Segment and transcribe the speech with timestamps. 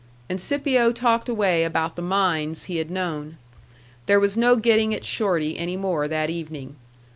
[0.29, 3.37] And Scipio talked away about the mines he had known.
[4.07, 6.75] There was no getting at Shorty any more that evening.